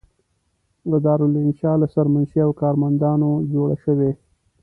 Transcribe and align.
دارالانشأ 1.05 1.71
له 1.81 1.87
سرمنشي 1.93 2.39
او 2.45 2.51
کارمندانو 2.61 3.29
جوړه 3.53 3.75
شوې. 3.83 4.11